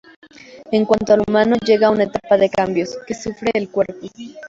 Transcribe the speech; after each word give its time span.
Es 0.71 0.87
cuando 0.87 1.13
el 1.13 1.21
humano, 1.27 1.57
llega 1.63 1.85
a 1.85 1.91
una 1.91 2.05
etapa 2.05 2.35
de 2.35 2.49
cambios, 2.49 2.97
que 3.05 3.13
sufre 3.13 3.51
el 3.53 3.69
cuerpo. 3.69 3.99